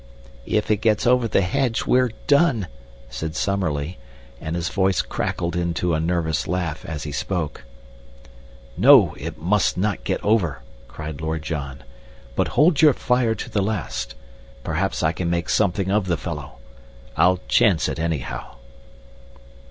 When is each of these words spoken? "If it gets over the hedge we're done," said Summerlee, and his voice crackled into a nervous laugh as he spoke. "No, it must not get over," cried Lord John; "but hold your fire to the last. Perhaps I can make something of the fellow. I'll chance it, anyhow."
"If 0.47 0.71
it 0.71 0.77
gets 0.77 1.05
over 1.05 1.27
the 1.27 1.41
hedge 1.43 1.85
we're 1.85 2.09
done," 2.25 2.65
said 3.07 3.35
Summerlee, 3.35 3.99
and 4.41 4.55
his 4.55 4.69
voice 4.69 4.99
crackled 5.03 5.55
into 5.55 5.93
a 5.93 5.99
nervous 5.99 6.47
laugh 6.47 6.83
as 6.85 7.03
he 7.03 7.11
spoke. 7.11 7.65
"No, 8.75 9.13
it 9.19 9.37
must 9.37 9.77
not 9.77 10.03
get 10.03 10.19
over," 10.23 10.63
cried 10.87 11.21
Lord 11.21 11.43
John; 11.43 11.83
"but 12.35 12.47
hold 12.57 12.81
your 12.81 12.93
fire 12.93 13.35
to 13.35 13.47
the 13.51 13.61
last. 13.61 14.15
Perhaps 14.63 15.03
I 15.03 15.11
can 15.11 15.29
make 15.29 15.49
something 15.49 15.91
of 15.91 16.07
the 16.07 16.17
fellow. 16.17 16.53
I'll 17.15 17.39
chance 17.47 17.87
it, 17.87 17.99
anyhow." 17.99 18.55